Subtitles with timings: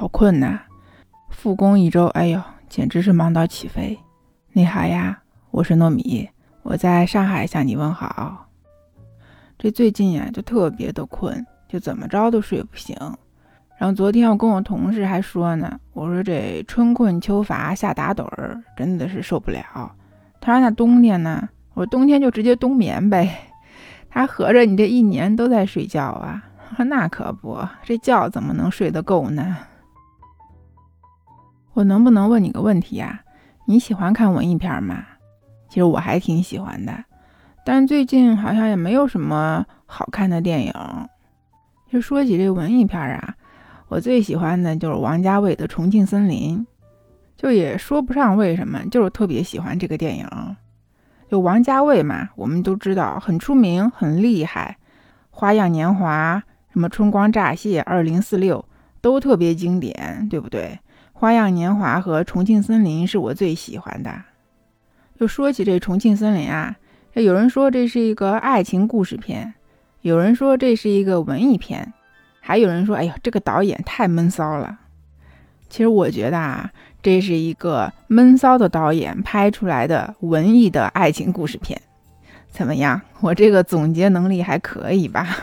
[0.00, 0.58] 好困呐！
[1.28, 3.98] 复工一周，哎呦，简直是忙到起飞。
[4.54, 6.26] 你好呀，我是糯米，
[6.62, 8.46] 我在上海向你问好。
[9.58, 12.96] 这最近呀，就特别的困，就怎么着都睡不醒。
[13.78, 19.94] 然后昨天我跟我同事还说呢，我说这春困秋乏夏打盹儿，真的是受不了。
[20.40, 21.46] 他说那冬天呢？
[21.74, 23.28] 我说冬天就直接冬眠呗。
[24.08, 26.42] 他合着你这一年都在睡觉啊？
[26.78, 29.58] 那可不，这觉怎么能睡得够呢？
[31.80, 33.22] 我能不能问你个问题呀？
[33.64, 35.02] 你喜欢看文艺片吗？
[35.70, 36.92] 其实我还挺喜欢的，
[37.64, 40.74] 但最近好像也没有什么好看的电影。
[41.90, 43.34] 就说起这文艺片啊，
[43.88, 46.58] 我最喜欢的就是王家卫的《重庆森林》，
[47.34, 50.28] 就也说不上为什么，就是特别喜欢这个电影。
[51.30, 54.76] 就王家卫嘛，我们都知道很出名、很厉害，
[55.30, 58.58] 《花样年华》、什么《春光乍泄》、《二零四六》
[59.00, 60.78] 都特别经典，对不对？
[61.20, 64.22] 《花样年华》和《重庆森林》是我最喜欢的。
[65.18, 66.76] 就说起这《重庆森林》啊，
[67.14, 69.52] 这有人说这是一个爱情故事片，
[70.00, 71.92] 有人说这是一个文艺片，
[72.40, 74.80] 还有人说，哎呦，这个导演太闷骚了。
[75.68, 76.70] 其实我觉得啊。
[77.02, 81.80] 这是一个闷骚的导演拍出来的文艺的爱情故事片，
[82.50, 83.00] 怎么样？
[83.20, 85.36] 我这个总结能力还可以吧？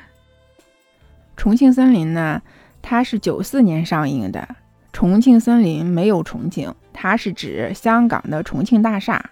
[1.38, 2.42] 重庆森林呢？
[2.82, 4.56] 它是九四年上映的。
[5.00, 9.30] 重庆森林没有重庆，它是指香港的重庆大厦。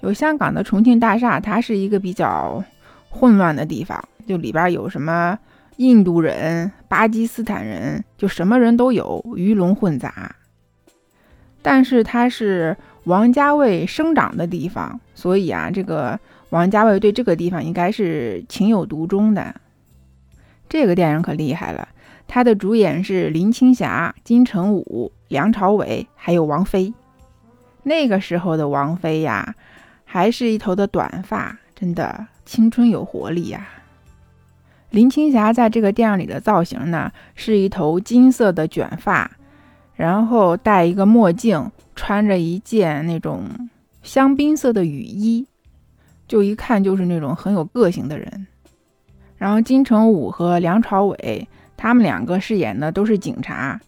[0.00, 2.62] 有香港的重庆大厦，它是一个比较
[3.08, 5.38] 混乱的地方，就里边有什么
[5.76, 10.36] 印度人、巴基斯坦人，就什么人都有，鱼龙混杂。
[11.62, 19.54] 但是它是王家卫生长的地方，所以啊，这个王家卫对这个地方应该是情有独钟的。
[20.68, 21.88] 这个电影可厉害了，
[22.28, 26.92] 它的主演是林青霞、金城武、梁朝伟，还有王菲。
[27.82, 29.54] 那个时候的王菲呀，
[30.04, 33.66] 还是一头的短发，真的青春有活力呀。
[34.90, 39.30] 林青霞在这个电影里的造型呢，是一头金色的卷发。
[39.94, 43.68] 然后戴一个墨镜，穿着一件那种
[44.02, 45.44] 香槟色的雨衣，
[46.28, 48.46] 就一看就是那种很有个性的人。
[49.36, 53.80] 然后金城武和梁朝伟他们两个饰演的都是警察，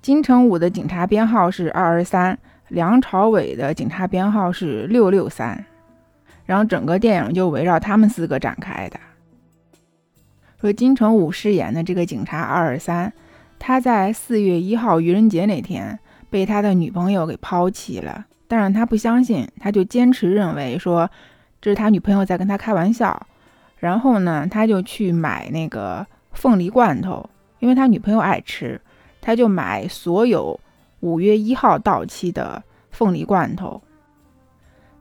[0.00, 5.64] 金城武的警察编号是二二三，梁朝伟的警察编号是六六三。
[6.46, 9.00] 然后整个电影就围绕他们四个展开的。
[10.60, 13.12] 说金城武饰演的这个警察二二三。
[13.62, 15.98] 他在四月一号愚人节那天
[16.30, 21.10] 被他的女朋友给抛弃了，但是他不相信，他就坚持认为说
[21.60, 23.26] 这是他女朋友在跟他开玩笑。
[23.78, 28.80] 然后呢，他就去买那个凤梨罐头，因为他女朋友爱吃，
[29.20, 30.58] 他就买所有
[31.00, 33.80] 五月一号到期的凤梨罐头。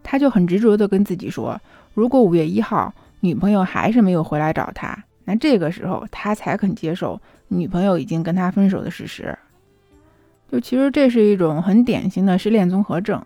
[0.04, 1.60] 他就很执着的跟自己说，
[1.94, 7.20] 如果五月一号女朋友还是没有回来找他，那这个时候他才肯接受。
[7.52, 9.36] 女朋友已经跟他分手的事实，
[10.52, 13.26] 就其实这是一种很典型的失恋综合症。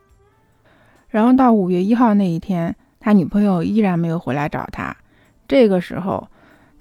[1.09, 4.95] 然后到五月一号那一天，他女朋友依然没有回来找他，
[5.45, 6.25] 这个时候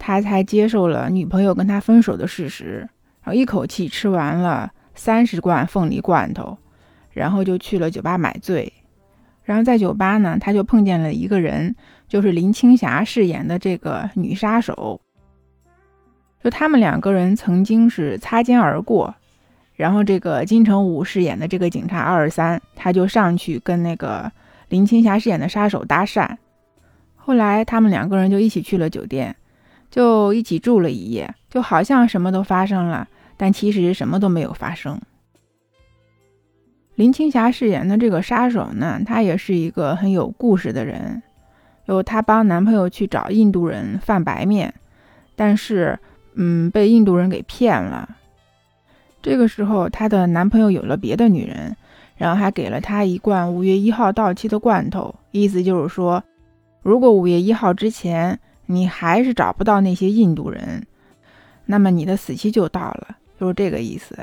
[0.04, 2.88] 他才接受了女朋友跟他分手的事实，
[3.22, 6.58] 然后一口气吃完了三十罐凤梨罐头，
[7.12, 8.72] 然后就去了酒吧买醉。
[9.44, 11.76] 然后在酒吧呢，他就碰见了一个人，
[12.08, 15.00] 就是林青霞饰演的这个女杀手。
[16.42, 19.14] 就他们两个人曾经是擦肩而过，
[19.76, 24.32] 然后这个金城武饰演的这个警察二二三，他就上去跟那个
[24.68, 26.28] 林青霞饰演的杀手搭讪，
[27.14, 29.36] 后来他们两个人就一起去了酒店，
[29.92, 35.00] 就一起住了一夜，就好像什么都发生了，但其实什么都没有发生。
[36.96, 41.22] 林青霞饰演的这个杀手呢，她也是一个很有故事的人，
[41.84, 44.74] 有她帮男朋友去找印度人贩白面，
[45.36, 45.96] 但是。
[46.34, 48.08] 嗯，被印度人给骗了。
[49.20, 51.76] 这个时候，她的男朋友有了别的女人，
[52.16, 56.24] 然后还给了她一罐五月一号到期的罐头，意思就是说，
[56.80, 58.40] 如果五月一号之前
[58.72, 60.86] 你还是找不到那些印度人，
[61.66, 64.16] 那么你的死期就到了，就是这个意思。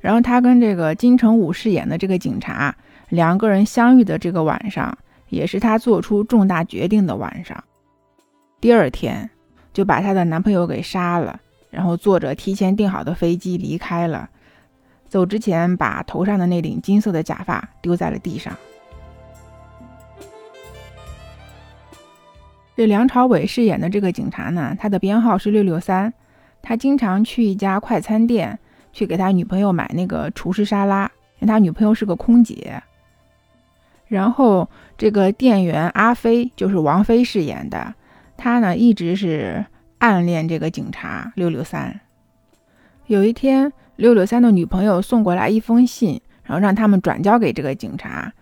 [0.00, 2.74] 然后他跟这个金城武饰演的这个警察
[3.08, 4.96] 两个人相遇的这个晚上，
[5.28, 7.62] 也是他做出重大决定的晚上。
[8.60, 9.30] 第二天。
[9.70, 11.38] 就把她的男朋友给杀了，
[11.70, 14.28] 然后坐着提前订好的飞机离开了。
[15.06, 18.52] 走之前，把头上的那顶金色的假发丢在了地上。
[22.78, 26.14] 这梁朝伟饰演的这个警察呢，他的编号是六六三。
[26.62, 28.56] 他经常去一家快餐店
[28.92, 31.10] 去给他女朋友买那个厨师沙拉，
[31.40, 32.80] 因为他女朋友是个空姐。
[34.06, 37.94] 然后这个店员阿飞就是王菲饰演的，
[38.36, 39.66] 他呢一直是
[39.98, 41.98] 暗恋这个警察六六三。
[43.08, 48.32] 有一天，六六三的女朋友送过来一封信，然后让他们转交给这个警察。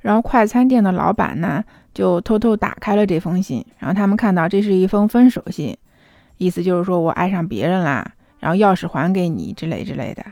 [0.00, 5.76] 然后快餐店的老板呢就偷偷打开了这封信，然后他们看到这是一封分手信，
[6.36, 10.24] 意思就是说我爱上别人啦，然后钥匙还给你之类之类的。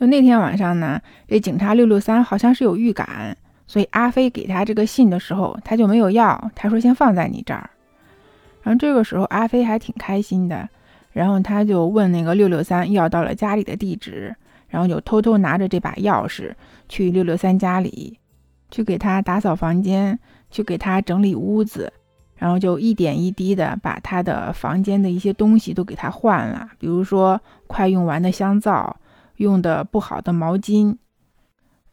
[0.00, 3.36] 就那天晚上呢，这警察六六三好像是有预感，
[3.66, 7.68] 所以阿飞给他这个信的时候，他就没有要，他说先放在你这儿。
[8.62, 10.68] 然后这个时候阿飞还挺开心的，
[11.12, 14.32] 然后他就问那个六六三要到了家里的地址，
[14.68, 16.52] 然后就偷偷拿着这把钥匙
[16.88, 18.16] 去六六三家里，
[18.70, 20.18] 去给他打扫房间，
[20.50, 21.92] 去给他整理屋子，
[22.36, 28.96] 然后就一点一滴的把他的房间的一些东西都给他换了，比如说快用完的香皂。
[29.38, 30.96] 用的不好的毛巾，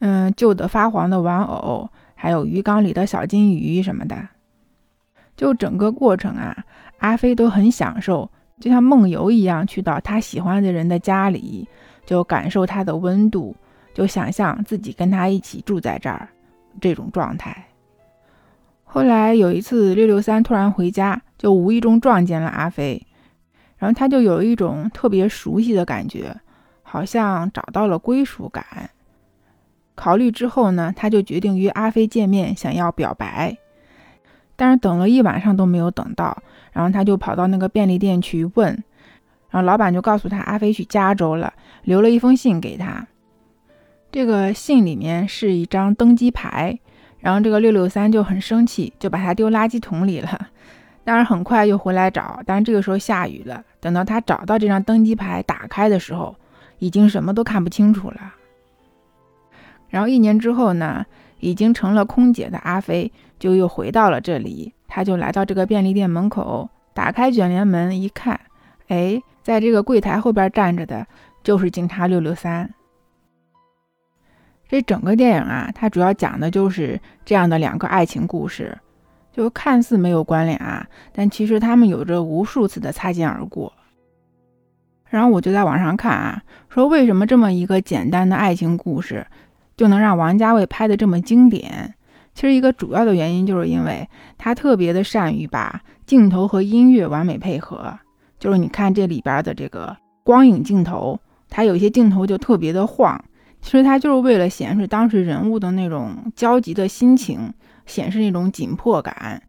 [0.00, 4.16] 嗯，旧的发黄的玩偶，还有鱼缸里的小金鱼什么的，
[5.36, 6.64] 就整个过程啊，
[6.98, 8.28] 阿飞都很享受，
[8.58, 11.68] 就像梦游一样，去到他喜欢的人的家里，
[12.04, 13.54] 就感受他的温度，
[13.94, 16.28] 就想象自己跟他一起住在这儿，
[16.80, 17.66] 这种状态。
[18.84, 23.06] 后来有一次，六六三突然回家，就无意中撞见了阿飞，
[23.78, 26.34] 然后他就有一种特别熟悉的感觉。
[26.88, 28.64] 好像找到了归属感。
[29.96, 33.58] 考虑之后呢，他就决定约阿飞见面，想要表白。
[34.54, 36.40] 但是等了一晚上都没有等到，
[36.72, 38.68] 然后他就跑到那个便利店去问，
[39.50, 41.52] 然后老板就告诉他阿飞去加州了，
[41.82, 43.04] 留了一封信给他。
[44.16, 46.78] 这个信里面是一张登机牌，
[47.20, 50.48] 然后这个六六三就很生气，就把它丢垃圾桶里了。
[51.04, 53.62] 但是很快又回来找，但是这个时候下雨了。
[53.78, 56.34] 等到他找到这张登机牌，打开的时候。
[56.78, 58.34] 已经什么都看不清楚了。
[59.90, 61.04] 然后一年之后呢，
[61.40, 64.72] 已经成了空姐的阿飞就又回到了这里。
[64.88, 68.40] 他就来到这个便利店门口，打开卷帘门一看，
[68.88, 71.06] 哎，在这个柜台后边站着的
[71.44, 72.72] 就是警察六六三。
[74.68, 78.76] 这整个电影啊，它主要讲的就是这样的两个爱情故事，
[79.32, 83.72] 就看似没有关联啊，但其实他们有着无数次的擦肩而过。
[85.08, 89.24] 然后我就在网上看啊，说为什么这么一个简单的爱情故事，
[89.76, 91.94] 就能让王家卫拍的这么经典？
[92.34, 97.98] 其实一个主要的原因就是因为他特别的善于把镜头和音乐完美配合。
[98.38, 101.18] 就是你看这里边的这个光影镜头，
[101.48, 103.24] 它有些镜头就特别的晃，
[103.60, 107.52] 其实它就是为了显示当时人物的那种焦急的心情，
[107.84, 109.42] 显示那种紧迫感。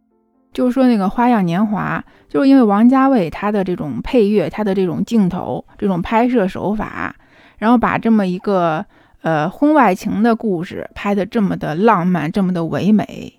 [0.53, 7.15] 就是说那个《花样年华》，就是因为王家卫他的这种配乐，他的这种镜头，这种拍摄手法，
[7.59, 8.83] 然后把这么一个
[9.21, 13.33] 呃婚外情的故事拍的这么的浪漫，这么的唯美。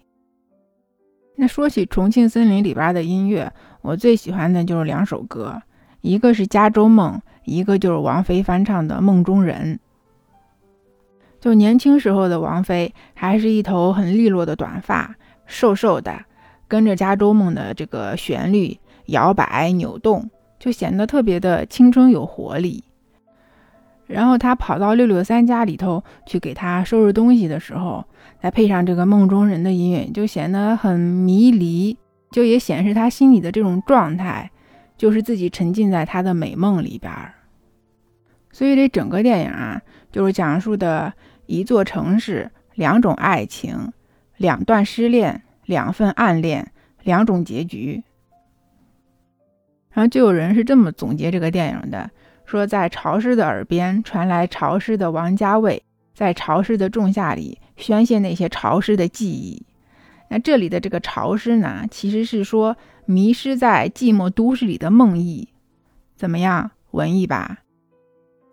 [1.37, 5.61] 那说起《重庆森林》里边的音乐，我最喜欢的就是两首歌，
[6.03, 9.81] 一个是《加州梦》，一个就是王菲翻唱的《梦中人》。
[11.41, 15.15] 就年轻时候的王菲，还是一头很利落的短发，
[15.47, 16.25] 瘦瘦的。
[16.67, 20.29] 跟着《加州梦》的这个旋律摇摆扭动，
[20.59, 22.85] 就显得特别的青春有活力。
[24.07, 28.05] 然后他跑到六六三家里头去给他收拾东西的时候，
[28.43, 31.97] 再配上这个梦中人的音乐，就显得很迷离，
[32.31, 34.51] 就也显示他心里的这种状态，
[34.97, 37.11] 就是自己沉浸在他的美梦里边。
[38.51, 39.81] 所以这整个电影啊，
[40.13, 41.13] 就是讲述的
[41.47, 43.93] 一座城市、两种爱情、
[44.37, 45.43] 两段失恋。
[45.69, 46.73] 两份暗恋，
[47.03, 48.03] 两种结局。
[49.91, 52.11] 然后就有人是这么总结这个电影的：
[52.47, 55.83] 说在潮湿的耳边传来潮湿的王家卫，
[56.15, 59.63] 在潮湿的仲夏里宣泄那些潮湿的记忆。
[60.31, 62.75] 那这里的这个潮湿呢，其实是说
[63.05, 65.49] 迷失在寂寞都市里的梦呓。
[66.17, 67.59] 怎么样，文艺吧？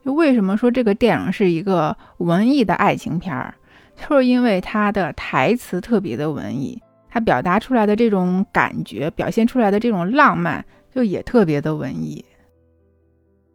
[0.05, 3.55] 就为什么说这个电影是一个文艺的爱情片儿？
[3.95, 6.79] 就是因为它的台词特别的文艺。
[7.09, 12.23] 它表达出来的这种感觉，表现出来的这种浪漫，就也特别的文艺。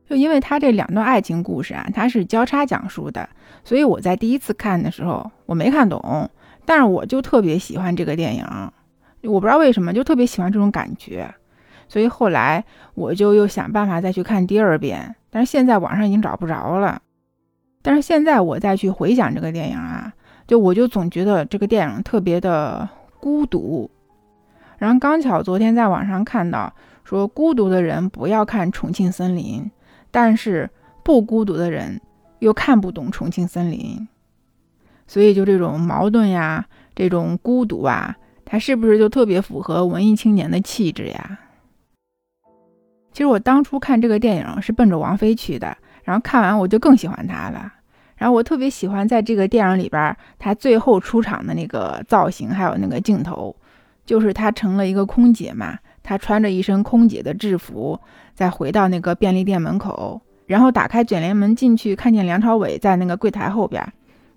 [0.09, 3.29] 就因为他这两段爱情故事啊，它是交叉讲述的，
[3.63, 6.29] 所以我在第一次看的时候我没看懂，
[6.65, 8.45] 但是我就特别喜欢这个电影，
[9.23, 11.33] 我不知道为什么就特别喜欢这种感觉，
[11.87, 12.65] 所以后来
[12.95, 17.01] 我就又想办法再去看第二遍，但是现在网上已经找不着了。
[17.83, 20.13] 但是现在我再去回想这个电影啊，
[20.47, 22.89] 就我就总觉得这个电影特别的。
[23.23, 23.91] 孤独，
[24.79, 26.73] 然后刚巧昨天在网上看到
[27.05, 29.65] 说，孤独的人不要看《重庆森林》，
[30.11, 30.71] 但是
[31.05, 32.01] 不孤独的人
[32.39, 33.79] 又看不懂《重庆森林》，
[35.07, 41.41] 所以就这种矛盾呀，这种孤独啊，它是不是就特别符合文艺青年的气质呀？
[43.13, 47.73] 其实我当初看这个电影是奔着王菲去的，然后看完我就更喜欢她了。
[48.17, 53.55] 然后我特别喜欢在这个电影里边，她最后出场的那个造型，还有那个镜头，
[54.05, 57.99] 就是她成了一个空姐嘛，她穿着一身空姐的制服，
[58.35, 63.83] 再回到那个便利店门口，然后打开卷帘门进去，看见梁朝伟在那个柜台后边，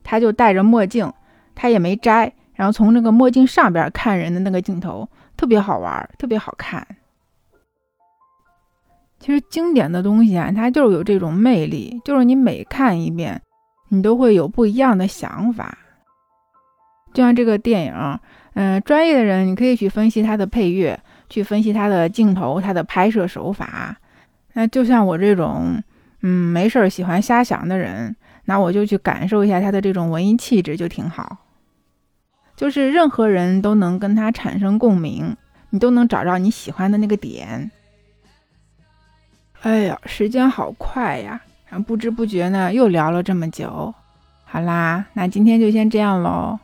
[0.01, 1.11] 他就戴着墨镜，
[1.53, 6.87] 他也没摘，然后从那个墨镜上边看人的那个镜头，特别好玩，特别好看。
[9.23, 13.41] 其实经典的东西啊，它就是有这种魅力，就是你每看一遍。
[13.89, 15.77] 你都会有不一样的想法，
[17.13, 18.19] 就像这个电影，
[18.55, 20.99] 嗯，专业的人你可以去分析它的配乐，
[21.29, 23.95] 去分析它的镜头、它的拍摄手法。
[24.53, 25.79] 那就像我这种，
[26.23, 28.15] 嗯，没事儿喜欢瞎想的人，
[28.45, 31.37] 那我就去感受一下它的这种文艺气质就挺好。
[32.55, 35.37] 就是任何人都能跟他产生共鸣，
[35.69, 37.69] 你都能找到你喜欢的那个点。
[39.63, 41.39] 哎呀，时间好快呀！
[41.87, 43.95] 不知不觉呢，又聊了这么久。
[44.43, 46.59] 好啦，那今天就先这样喽。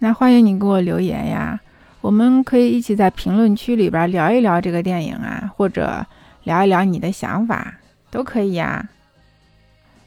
[0.00, 1.58] 那欢迎你给我留言呀，
[2.02, 6.04] 我们可以一起在评论区里边聊一聊这个电影啊，或者
[6.42, 7.74] 聊一聊你的想法，
[8.10, 8.86] 都可以呀。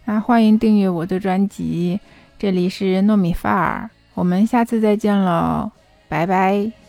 [0.05, 1.99] 那欢迎订阅我的专辑，
[2.37, 5.71] 这里是糯米饭儿，我们下次再见喽，
[6.07, 6.86] 拜拜。